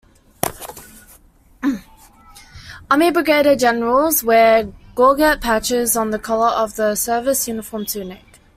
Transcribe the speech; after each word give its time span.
Army 2.89 3.11
brigadier-generals 3.11 4.23
wear 4.23 4.73
gorget 4.95 5.41
patches 5.41 5.95
on 5.95 6.09
the 6.09 6.17
collar 6.17 6.47
of 6.49 6.75
the 6.75 6.95
service 6.95 7.47
uniform 7.47 7.85
tunic. 7.85 8.25